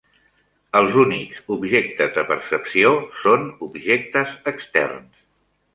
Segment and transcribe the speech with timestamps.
[0.79, 5.27] Els únics objectes de percepció són objectes externs.